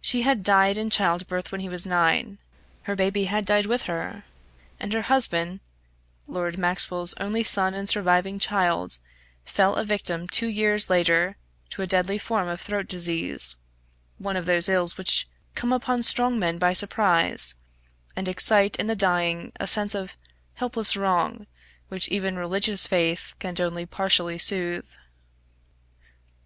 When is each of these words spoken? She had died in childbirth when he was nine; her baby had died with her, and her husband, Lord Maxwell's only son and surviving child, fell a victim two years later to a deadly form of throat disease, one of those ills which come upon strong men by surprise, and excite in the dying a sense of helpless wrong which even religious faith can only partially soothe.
She 0.00 0.22
had 0.22 0.42
died 0.42 0.78
in 0.78 0.88
childbirth 0.88 1.52
when 1.52 1.60
he 1.60 1.68
was 1.68 1.84
nine; 1.84 2.38
her 2.84 2.96
baby 2.96 3.24
had 3.26 3.44
died 3.44 3.66
with 3.66 3.82
her, 3.82 4.24
and 4.80 4.94
her 4.94 5.02
husband, 5.02 5.60
Lord 6.26 6.56
Maxwell's 6.56 7.12
only 7.20 7.44
son 7.44 7.74
and 7.74 7.86
surviving 7.86 8.38
child, 8.38 8.96
fell 9.44 9.74
a 9.76 9.84
victim 9.84 10.26
two 10.26 10.46
years 10.46 10.88
later 10.88 11.36
to 11.68 11.82
a 11.82 11.86
deadly 11.86 12.16
form 12.16 12.48
of 12.48 12.62
throat 12.62 12.88
disease, 12.88 13.56
one 14.16 14.38
of 14.38 14.46
those 14.46 14.70
ills 14.70 14.96
which 14.96 15.28
come 15.54 15.70
upon 15.70 16.02
strong 16.02 16.38
men 16.38 16.56
by 16.56 16.72
surprise, 16.72 17.56
and 18.16 18.28
excite 18.28 18.76
in 18.76 18.86
the 18.86 18.96
dying 18.96 19.52
a 19.60 19.66
sense 19.66 19.94
of 19.94 20.16
helpless 20.54 20.96
wrong 20.96 21.46
which 21.88 22.08
even 22.08 22.38
religious 22.38 22.86
faith 22.86 23.34
can 23.38 23.54
only 23.60 23.84
partially 23.84 24.38
soothe. 24.38 24.88